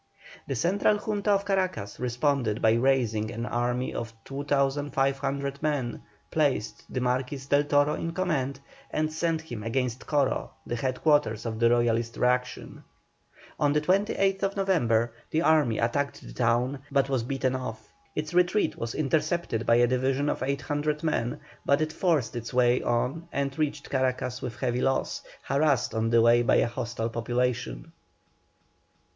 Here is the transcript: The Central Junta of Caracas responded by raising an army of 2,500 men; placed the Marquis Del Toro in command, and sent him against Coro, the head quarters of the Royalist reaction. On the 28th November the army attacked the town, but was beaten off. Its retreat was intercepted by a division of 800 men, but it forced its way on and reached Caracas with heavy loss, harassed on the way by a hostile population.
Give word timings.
The 0.47 0.55
Central 0.55 0.97
Junta 0.97 1.29
of 1.29 1.45
Caracas 1.45 1.99
responded 1.99 2.59
by 2.59 2.71
raising 2.71 3.29
an 3.29 3.45
army 3.45 3.93
of 3.93 4.13
2,500 4.25 5.61
men; 5.61 6.01
placed 6.31 6.91
the 6.91 6.99
Marquis 6.99 7.41
Del 7.47 7.65
Toro 7.65 7.93
in 7.93 8.11
command, 8.11 8.59
and 8.89 9.13
sent 9.13 9.41
him 9.41 9.61
against 9.61 10.07
Coro, 10.07 10.53
the 10.65 10.75
head 10.75 11.03
quarters 11.03 11.45
of 11.45 11.59
the 11.59 11.69
Royalist 11.69 12.17
reaction. 12.17 12.83
On 13.59 13.73
the 13.73 13.81
28th 13.81 14.55
November 14.57 15.13
the 15.29 15.43
army 15.43 15.77
attacked 15.77 16.21
the 16.21 16.33
town, 16.33 16.79
but 16.89 17.07
was 17.07 17.21
beaten 17.21 17.55
off. 17.55 17.87
Its 18.15 18.33
retreat 18.33 18.75
was 18.75 18.95
intercepted 18.95 19.67
by 19.67 19.75
a 19.75 19.85
division 19.85 20.29
of 20.29 20.41
800 20.41 21.03
men, 21.03 21.39
but 21.63 21.79
it 21.79 21.93
forced 21.93 22.35
its 22.35 22.51
way 22.51 22.81
on 22.81 23.27
and 23.31 23.55
reached 23.59 23.91
Caracas 23.91 24.41
with 24.41 24.55
heavy 24.55 24.81
loss, 24.81 25.21
harassed 25.43 25.93
on 25.93 26.09
the 26.09 26.23
way 26.23 26.41
by 26.41 26.55
a 26.55 26.65
hostile 26.67 27.09
population. 27.09 27.91